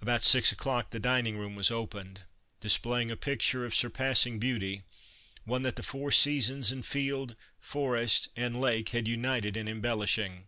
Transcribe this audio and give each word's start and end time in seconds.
About 0.00 0.22
six 0.22 0.52
o'clock 0.52 0.90
the 0.90 1.00
dining 1.00 1.36
room 1.36 1.56
was 1.56 1.68
opened, 1.68 2.20
displaying 2.60 3.10
a 3.10 3.16
picture 3.16 3.66
of 3.66 3.74
surpassing 3.74 4.38
beauty, 4.38 4.84
one 5.46 5.62
that 5.62 5.74
the 5.74 5.82
four 5.82 6.12
seasons 6.12 6.70
and 6.70 6.86
field, 6.86 7.34
forest, 7.58 8.28
and 8.36 8.60
lake 8.60 8.90
had 8.90 9.08
united 9.08 9.56
in 9.56 9.66
embellishing. 9.66 10.46